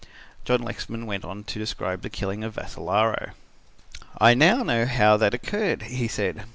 John 0.45 0.63
Lexman 0.63 1.05
went 1.05 1.23
on 1.23 1.43
to 1.43 1.59
describe 1.59 2.01
the 2.01 2.09
killing 2.09 2.43
of 2.43 2.55
Vassalaro. 2.55 3.33
"I 4.17 4.33
know 4.33 4.63
now 4.63 4.87
how 4.87 5.15
that 5.17 5.35
occurred," 5.35 5.83
he 5.83 6.07
said. 6.07 6.41